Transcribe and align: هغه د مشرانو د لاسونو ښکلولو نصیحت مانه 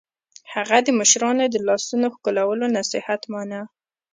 هغه 0.53 0.77
د 0.83 0.87
مشرانو 0.99 1.45
د 1.49 1.55
لاسونو 1.67 2.07
ښکلولو 2.15 2.65
نصیحت 2.77 3.21
مانه 3.33 3.61